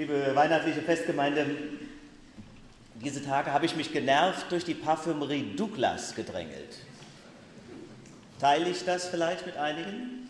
[0.00, 1.44] Liebe weihnachtliche Festgemeinde,
[3.04, 6.78] diese Tage habe ich mich genervt durch die Parfümerie Douglas gedrängelt.
[8.40, 10.26] Teile ich das vielleicht mit einigen?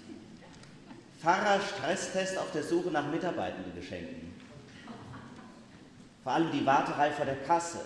[1.22, 4.34] Pfarrer Stresstest auf der Suche nach mitarbeitenden Geschenken.
[6.24, 7.78] Vor allem die Warterei vor der Kasse.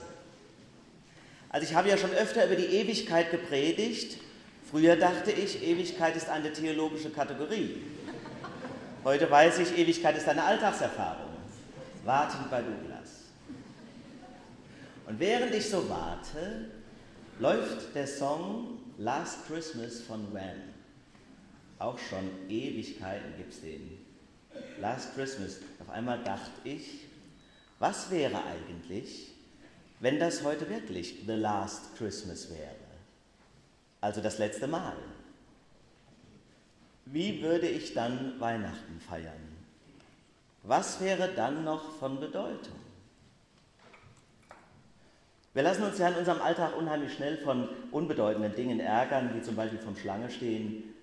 [1.50, 4.22] Also ich habe ja schon öfter über die Ewigkeit gepredigt.
[4.70, 7.82] Früher dachte ich, Ewigkeit ist eine theologische Kategorie.
[9.04, 11.33] Heute weiß ich, Ewigkeit ist eine Alltagserfahrung.
[12.04, 13.24] Warten bei Douglas.
[15.06, 16.70] Und während ich so warte,
[17.38, 20.74] läuft der Song Last Christmas von Wham.
[21.78, 23.98] Auch schon Ewigkeiten gibt es den.
[24.80, 25.58] Last Christmas.
[25.80, 27.00] Auf einmal dachte ich,
[27.78, 29.32] was wäre eigentlich,
[30.00, 32.76] wenn das heute wirklich The Last Christmas wäre?
[34.00, 34.96] Also das letzte Mal.
[37.06, 39.53] Wie würde ich dann Weihnachten feiern?
[40.64, 42.74] Was wäre dann noch von Bedeutung?
[45.52, 49.54] Wir lassen uns ja in unserem Alltag unheimlich schnell von unbedeutenden Dingen ärgern, wie zum
[49.54, 50.94] Beispiel vom Schlange stehen.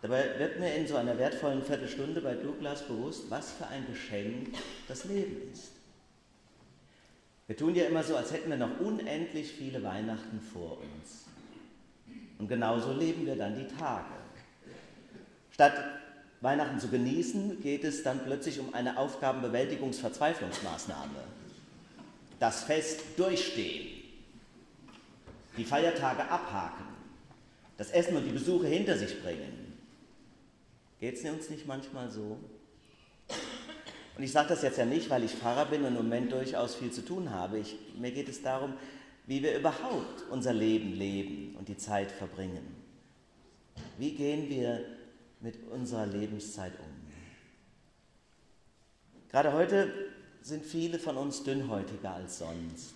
[0.00, 4.56] Dabei wird mir in so einer wertvollen Viertelstunde bei Douglas bewusst, was für ein Geschenk
[4.88, 5.72] das Leben ist.
[7.46, 11.26] Wir tun ja immer so, als hätten wir noch unendlich viele Weihnachten vor uns.
[12.38, 14.14] Und genauso leben wir dann die Tage.
[15.50, 15.74] Statt
[16.40, 21.20] Weihnachten zu genießen, geht es dann plötzlich um eine Aufgabenbewältigungsverzweiflungsmaßnahme.
[22.38, 23.88] Das Fest durchstehen,
[25.56, 26.84] die Feiertage abhaken,
[27.76, 29.76] das Essen und die Besuche hinter sich bringen.
[31.00, 32.38] Geht es uns nicht manchmal so?
[34.16, 36.74] Und ich sage das jetzt ja nicht, weil ich Pfarrer bin und im Moment durchaus
[36.74, 37.58] viel zu tun habe.
[37.58, 38.74] Ich, mir geht es darum,
[39.26, 42.76] wie wir überhaupt unser Leben leben und die Zeit verbringen.
[43.98, 44.84] Wie gehen wir
[45.40, 47.10] mit unserer Lebenszeit um.
[49.30, 49.92] Gerade heute
[50.42, 52.94] sind viele von uns dünnhäutiger als sonst,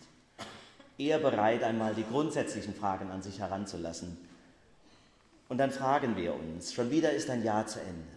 [0.98, 4.16] eher bereit, einmal die grundsätzlichen Fragen an sich heranzulassen.
[5.48, 8.08] Und dann fragen wir uns, schon wieder ist ein Jahr zu Ende.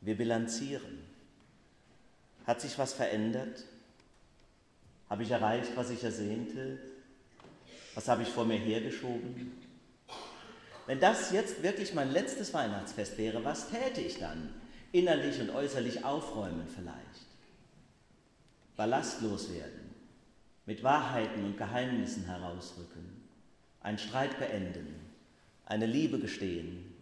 [0.00, 1.00] Wir bilanzieren.
[2.46, 3.64] Hat sich was verändert?
[5.08, 6.78] Habe ich erreicht, was ich ersehnte?
[7.94, 9.63] Was habe ich vor mir hergeschoben?
[10.86, 14.54] Wenn das jetzt wirklich mein letztes Weihnachtsfest wäre, was täte ich dann?
[14.92, 17.26] Innerlich und äußerlich aufräumen vielleicht.
[18.76, 19.94] Ballastlos werden.
[20.66, 23.22] Mit Wahrheiten und Geheimnissen herausrücken.
[23.80, 24.94] Einen Streit beenden.
[25.66, 26.94] Eine Liebe gestehen.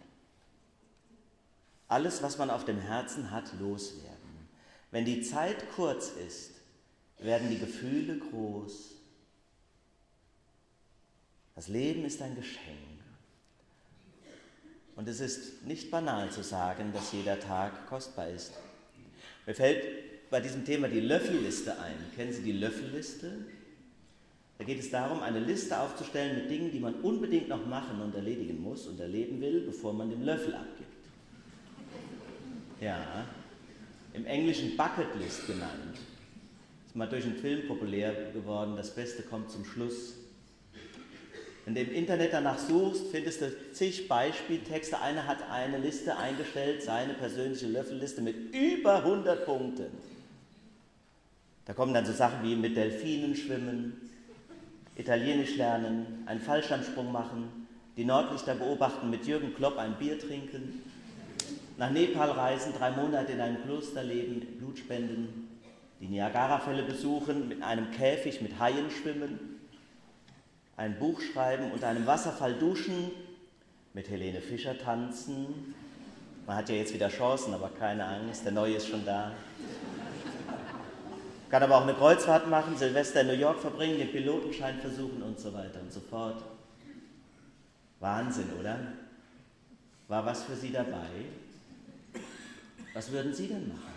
[1.88, 4.49] Alles, was man auf dem Herzen hat, loswerden.
[4.91, 6.53] Wenn die Zeit kurz ist,
[7.19, 8.94] werden die Gefühle groß.
[11.54, 13.01] Das Leben ist ein Geschenk.
[15.02, 18.52] Und es ist nicht banal zu sagen, dass jeder Tag kostbar ist.
[19.46, 21.96] Mir fällt bei diesem Thema die Löffelliste ein.
[22.14, 23.32] Kennen Sie die Löffelliste?
[24.58, 28.14] Da geht es darum, eine Liste aufzustellen mit Dingen, die man unbedingt noch machen und
[28.14, 31.08] erledigen muss und erleben will, bevor man den Löffel abgibt.
[32.80, 33.26] Ja,
[34.12, 35.98] im Englischen Bucketlist genannt.
[36.86, 40.14] Ist mal durch einen Film populär geworden, das Beste kommt zum Schluss.
[41.64, 45.00] Wenn du im Internet danach suchst, findest du zig Beispieltexte.
[45.00, 49.86] Einer hat eine Liste eingestellt, seine persönliche Löffelliste mit über 100 Punkten.
[51.64, 54.10] Da kommen dann so Sachen wie mit Delfinen schwimmen,
[54.96, 60.82] Italienisch lernen, einen Fallschirmsprung machen, die Nordlichter beobachten, mit Jürgen Klopp ein Bier trinken,
[61.78, 65.48] nach Nepal reisen, drei Monate in einem Kloster leben, Blut spenden,
[66.00, 69.61] die Niagarafälle besuchen, mit einem Käfig mit Haien schwimmen,
[70.76, 73.10] ein Buch schreiben, unter einem Wasserfall duschen,
[73.94, 75.74] mit Helene Fischer tanzen.
[76.46, 79.32] Man hat ja jetzt wieder Chancen, aber keine Angst, der Neue ist schon da.
[81.50, 85.38] Kann aber auch eine Kreuzfahrt machen, Silvester in New York verbringen, den Pilotenschein versuchen und
[85.38, 86.42] so weiter und so fort.
[88.00, 88.78] Wahnsinn, oder?
[90.08, 91.08] War was für Sie dabei?
[92.94, 93.92] Was würden Sie denn machen?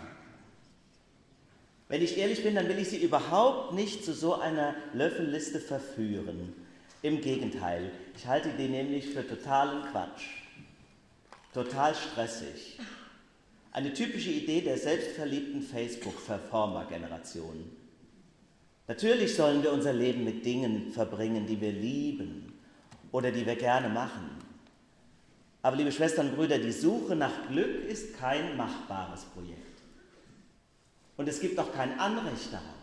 [1.88, 6.65] Wenn ich ehrlich bin, dann will ich Sie überhaupt nicht zu so einer Löffelliste verführen.
[7.06, 10.24] Im Gegenteil, ich halte die nämlich für totalen Quatsch,
[11.54, 12.80] total stressig.
[13.70, 17.70] Eine typische Idee der selbstverliebten Facebook-Verformer-Generation.
[18.88, 22.52] Natürlich sollen wir unser Leben mit Dingen verbringen, die wir lieben
[23.12, 24.28] oder die wir gerne machen.
[25.62, 29.78] Aber liebe Schwestern und Brüder, die Suche nach Glück ist kein machbares Projekt.
[31.16, 32.75] Und es gibt auch kein Anrecht darauf.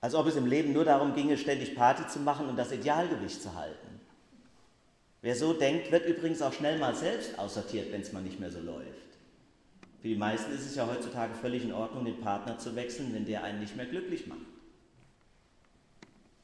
[0.00, 3.42] Als ob es im Leben nur darum ginge, ständig Party zu machen und das Idealgewicht
[3.42, 4.00] zu halten.
[5.22, 8.52] Wer so denkt, wird übrigens auch schnell mal selbst aussortiert, wenn es mal nicht mehr
[8.52, 9.08] so läuft.
[10.00, 13.26] Für die meisten ist es ja heutzutage völlig in Ordnung, den Partner zu wechseln, wenn
[13.26, 14.38] der einen nicht mehr glücklich macht.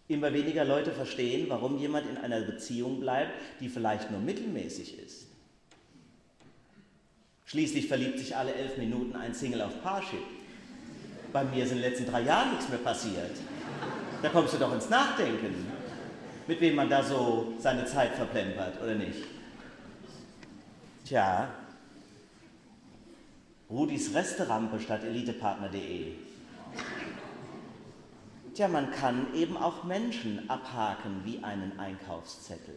[0.08, 5.28] Immer weniger Leute verstehen, warum jemand in einer Beziehung bleibt, die vielleicht nur mittelmäßig ist.
[7.46, 10.18] Schließlich verliebt sich alle elf Minuten ein Single auf Parship.
[11.34, 13.32] Bei mir ist in den letzten drei Jahren nichts mehr passiert.
[14.22, 15.66] Da kommst du doch ins Nachdenken,
[16.46, 19.24] mit wem man da so seine Zeit verplempert, oder nicht?
[21.04, 21.48] Tja,
[23.68, 26.12] Rudis Resterampe statt elitepartner.de.
[28.54, 32.76] Tja, man kann eben auch Menschen abhaken wie einen Einkaufszettel.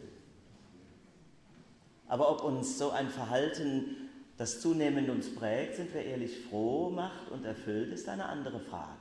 [2.08, 4.07] Aber ob uns so ein Verhalten,
[4.38, 8.98] das zunehmend uns prägt, sind wir ehrlich froh macht und erfüllt, ist eine andere Frage.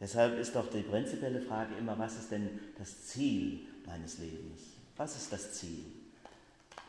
[0.00, 4.60] Deshalb ist doch die prinzipielle Frage immer, was ist denn das Ziel meines Lebens?
[4.96, 5.84] Was ist das Ziel?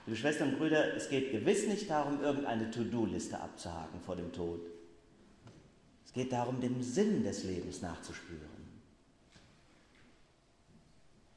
[0.05, 4.61] Liebe Schwestern und Brüder, es geht gewiss nicht darum, irgendeine To-Do-Liste abzuhaken vor dem Tod.
[6.05, 8.57] Es geht darum, dem Sinn des Lebens nachzuspüren.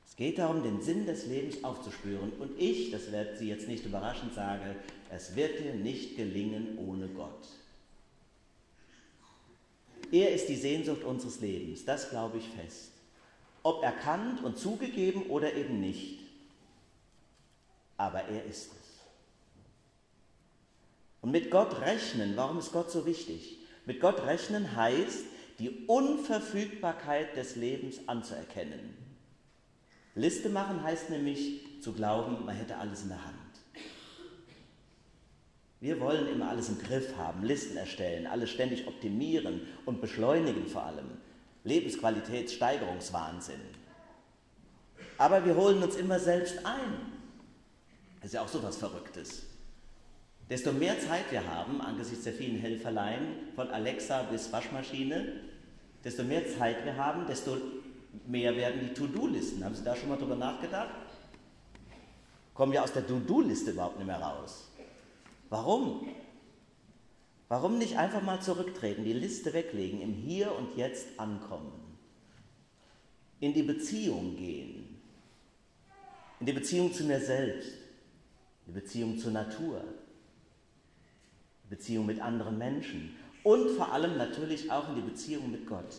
[0.06, 2.30] Es geht darum, den Sinn des Lebens aufzuspüren.
[2.38, 4.76] Und ich, das wird Sie jetzt nicht überraschend sage,
[5.10, 7.48] es wird dir nicht gelingen ohne Gott.
[10.12, 12.92] Er ist die Sehnsucht unseres Lebens, das glaube ich fest.
[13.62, 16.18] Ob erkannt und zugegeben oder eben nicht.
[17.96, 19.00] Aber er ist es.
[21.22, 23.56] Und mit Gott rechnen, warum ist Gott so wichtig?
[23.86, 25.24] Mit Gott rechnen heißt,
[25.58, 29.09] die Unverfügbarkeit des Lebens anzuerkennen.
[30.14, 33.36] Liste machen heißt nämlich zu glauben, man hätte alles in der Hand.
[35.80, 40.84] Wir wollen immer alles im Griff haben, Listen erstellen, alles ständig optimieren und beschleunigen vor
[40.84, 41.06] allem.
[41.64, 43.60] Lebensqualitätssteigerungswahnsinn.
[45.16, 47.12] Aber wir holen uns immer selbst ein.
[48.20, 49.44] Das ist ja auch so was Verrücktes.
[50.50, 55.40] Desto mehr Zeit wir haben, angesichts der vielen Helferlein, von Alexa bis Waschmaschine,
[56.04, 57.56] desto mehr Zeit wir haben, desto
[58.26, 59.64] mehr werden die To-Do-Listen.
[59.64, 60.90] Haben Sie da schon mal drüber nachgedacht?
[62.54, 64.68] Kommen wir aus der To-Do-Liste überhaupt nicht mehr raus?
[65.48, 66.08] Warum?
[67.48, 71.72] Warum nicht einfach mal zurücktreten, die Liste weglegen, im Hier und Jetzt ankommen,
[73.40, 75.00] in die Beziehung gehen,
[76.38, 77.72] in die Beziehung zu mir selbst,
[78.66, 79.82] die Beziehung zur Natur,
[81.64, 85.96] die Beziehung mit anderen Menschen und vor allem natürlich auch in die Beziehung mit Gott.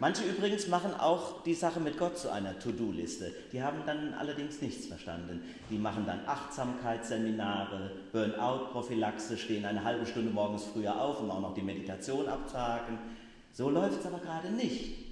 [0.00, 3.34] Manche übrigens machen auch die Sache mit Gott zu einer To-Do-Liste.
[3.52, 5.42] Die haben dann allerdings nichts verstanden.
[5.70, 11.54] Die machen dann Achtsamkeitsseminare, Burnout-Prophylaxe, stehen eine halbe Stunde morgens früher auf, um auch noch
[11.54, 12.96] die Meditation abzuhaken.
[13.52, 15.08] So läuft es aber gerade nicht.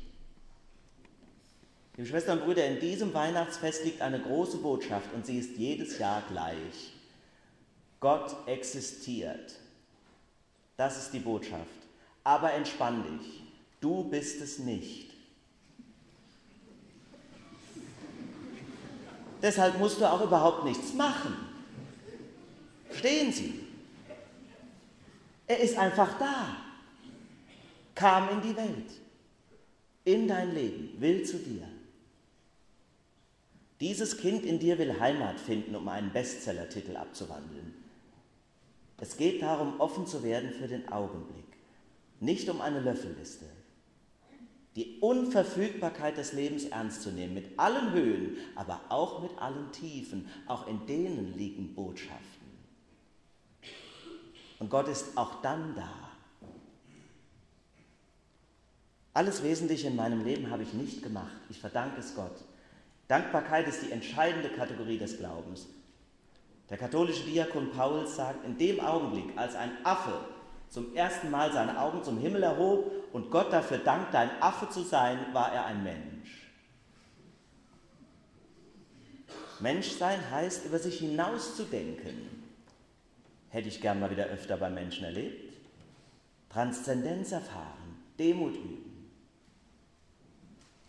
[1.96, 5.98] Liebe Schwestern und Brüder, in diesem Weihnachtsfest liegt eine große Botschaft und sie ist jedes
[5.98, 6.92] Jahr gleich.
[7.98, 9.56] Gott existiert.
[10.76, 11.64] Das ist die Botschaft.
[12.22, 13.45] Aber entspann dich.
[13.80, 15.10] Du bist es nicht.
[19.42, 21.36] Deshalb musst du auch überhaupt nichts machen.
[22.92, 23.60] Stehen Sie.
[25.46, 26.56] Er ist einfach da.
[27.94, 28.90] Kam in die Welt,
[30.04, 31.68] in dein Leben, will zu dir.
[33.80, 37.74] Dieses Kind in dir will Heimat finden, um einen Bestsellertitel abzuwandeln.
[38.98, 41.44] Es geht darum, offen zu werden für den Augenblick,
[42.20, 43.44] nicht um eine Löffelliste
[44.76, 50.28] die Unverfügbarkeit des Lebens ernst zu nehmen, mit allen Höhen, aber auch mit allen Tiefen.
[50.46, 52.46] Auch in denen liegen Botschaften.
[54.58, 55.90] Und Gott ist auch dann da.
[59.14, 61.40] Alles Wesentliche in meinem Leben habe ich nicht gemacht.
[61.48, 62.36] Ich verdanke es Gott.
[63.08, 65.68] Dankbarkeit ist die entscheidende Kategorie des Glaubens.
[66.68, 70.12] Der katholische Diakon Paul sagt, in dem Augenblick, als ein Affe
[70.68, 74.82] zum ersten Mal seine Augen zum Himmel erhob und Gott dafür dankte, ein Affe zu
[74.82, 76.46] sein, war er ein Mensch.
[79.60, 82.44] Menschsein heißt, über sich hinauszudenken.
[83.48, 85.54] Hätte ich gern mal wieder öfter bei Menschen erlebt.
[86.50, 88.86] Transzendenz erfahren, Demut üben.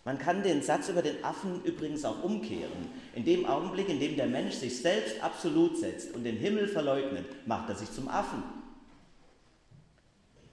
[0.07, 2.87] Man kann den Satz über den Affen übrigens auch umkehren.
[3.13, 7.25] In dem Augenblick, in dem der Mensch sich selbst absolut setzt und den Himmel verleugnet,
[7.45, 8.41] macht er sich zum Affen.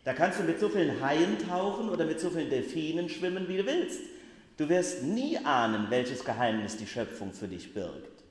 [0.05, 3.57] Da kannst du mit so vielen Haien tauchen oder mit so vielen Delfinen schwimmen, wie
[3.57, 4.01] du willst.
[4.59, 8.23] Du wirst nie ahnen, welches Geheimnis die Schöpfung für dich birgt,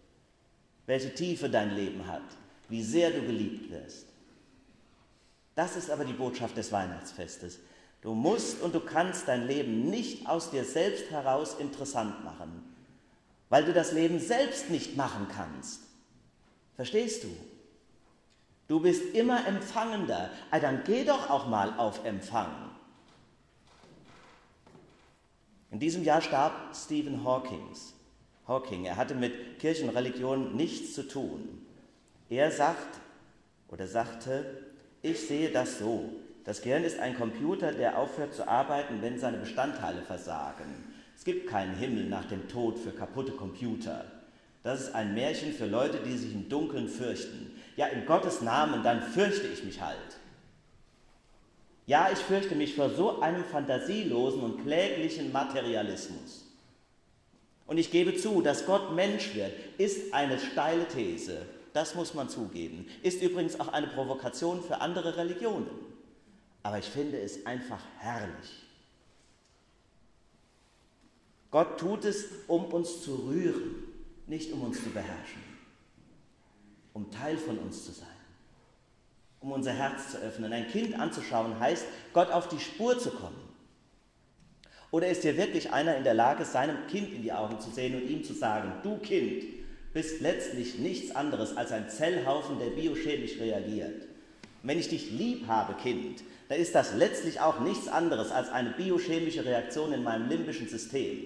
[0.86, 2.22] welche Tiefe dein Leben hat,
[2.70, 4.06] wie sehr du geliebt wirst.
[5.56, 7.60] Das ist aber die Botschaft des Weihnachtsfestes.
[8.01, 12.63] Du musst und du kannst dein Leben nicht aus dir selbst heraus interessant machen,
[13.50, 15.82] weil du das Leben selbst nicht machen kannst.
[16.75, 17.30] Verstehst du?
[18.67, 20.29] Du bist immer empfangender.
[20.51, 22.51] Ah, dann geh doch auch mal auf Empfang.
[25.72, 27.93] In diesem Jahr starb Stephen Hawkins.
[28.48, 28.86] Hawking.
[28.86, 31.65] Er hatte mit Kirche und Religion nichts zu tun.
[32.29, 33.00] Er sagt
[33.70, 34.46] oder sagte,
[35.01, 36.10] ich sehe das so.
[36.43, 40.93] Das Gehirn ist ein Computer, der aufhört zu arbeiten, wenn seine Bestandteile versagen.
[41.15, 44.05] Es gibt keinen Himmel nach dem Tod für kaputte Computer.
[44.62, 47.51] Das ist ein Märchen für Leute, die sich im Dunkeln fürchten.
[47.75, 49.98] Ja, in Gottes Namen, dann fürchte ich mich halt.
[51.86, 56.46] Ja, ich fürchte mich vor so einem fantasielosen und kläglichen Materialismus.
[57.65, 61.46] Und ich gebe zu, dass Gott Mensch wird, ist eine steile These.
[61.74, 62.88] Das muss man zugeben.
[63.01, 65.68] Ist übrigens auch eine Provokation für andere Religionen.
[66.62, 68.63] Aber ich finde es einfach herrlich.
[71.51, 73.75] Gott tut es, um uns zu rühren,
[74.27, 75.42] nicht um uns zu beherrschen,
[76.93, 78.07] um Teil von uns zu sein,
[79.39, 80.53] um unser Herz zu öffnen.
[80.53, 83.41] Ein Kind anzuschauen heißt, Gott auf die Spur zu kommen.
[84.91, 87.95] Oder ist hier wirklich einer in der Lage, seinem Kind in die Augen zu sehen
[87.95, 89.43] und ihm zu sagen, du Kind
[89.91, 94.03] bist letztlich nichts anderes als ein Zellhaufen, der biochemisch reagiert.
[94.62, 98.69] Wenn ich dich lieb habe, Kind, dann ist das letztlich auch nichts anderes als eine
[98.69, 101.23] biochemische Reaktion in meinem limbischen System.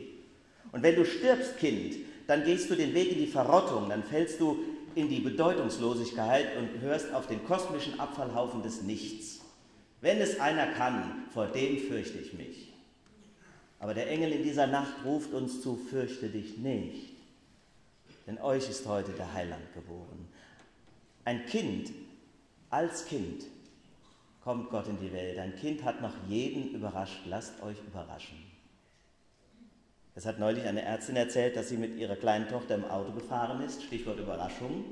[0.71, 1.95] Und wenn du stirbst, Kind,
[2.27, 4.59] dann gehst du den Weg in die Verrottung, dann fällst du
[4.98, 9.42] in die Bedeutungslosigkeit und hörst auf den kosmischen Abfallhaufen des Nichts.
[10.01, 12.74] Wenn es einer kann, vor dem fürchte ich mich.
[13.80, 17.13] Aber der Engel in dieser Nacht ruft uns zu, fürchte dich nicht,
[18.25, 20.27] denn euch ist heute der Heiland geboren.
[21.25, 21.92] Ein Kind,
[22.72, 23.44] als Kind
[24.44, 25.38] kommt Gott in die Welt.
[25.38, 27.20] Ein Kind hat noch jeden überrascht.
[27.27, 28.38] Lasst euch überraschen.
[30.17, 33.62] Es hat neulich eine Ärztin erzählt, dass sie mit ihrer kleinen Tochter im Auto gefahren
[33.62, 34.83] ist, Stichwort Überraschung.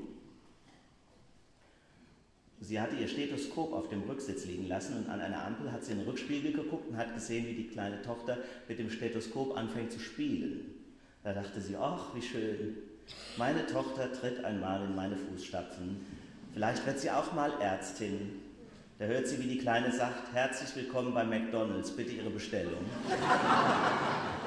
[2.60, 5.92] Sie hatte ihr Stethoskop auf dem Rücksitz liegen lassen und an einer Ampel hat sie
[5.92, 9.90] in den Rückspiegel geguckt und hat gesehen, wie die kleine Tochter mit dem Stethoskop anfängt
[9.90, 10.76] zu spielen.
[11.24, 12.76] Da dachte sie, ach, wie schön,
[13.36, 16.06] meine Tochter tritt einmal in meine Fußstapfen.
[16.54, 18.42] Vielleicht wird sie auch mal Ärztin.
[19.00, 22.84] Da hört sie, wie die Kleine sagt, herzlich willkommen bei McDonald's, bitte Ihre Bestellung.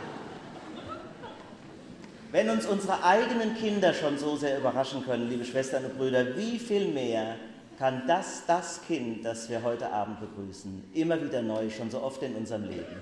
[2.32, 6.60] Wenn uns unsere eigenen Kinder schon so sehr überraschen können, liebe Schwestern und Brüder, wie
[6.60, 7.36] viel mehr
[7.80, 12.22] kann das, das Kind, das wir heute Abend begrüßen, immer wieder neu, schon so oft
[12.22, 12.98] in unserem Leben.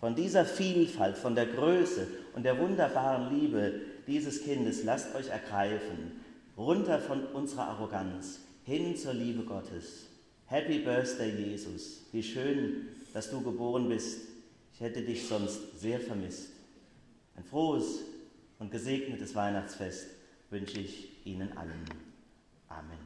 [0.00, 6.20] Von dieser Vielfalt, von der Größe und der wunderbaren Liebe dieses Kindes lasst euch ergreifen,
[6.56, 10.06] runter von unserer Arroganz, hin zur Liebe Gottes.
[10.46, 12.06] Happy Birthday, Jesus.
[12.12, 14.20] Wie schön, dass du geboren bist.
[14.72, 16.55] Ich hätte dich sonst sehr vermisst.
[17.36, 18.02] Ein frohes
[18.58, 20.08] und gesegnetes Weihnachtsfest
[20.50, 21.84] wünsche ich Ihnen allen.
[22.68, 23.05] Amen.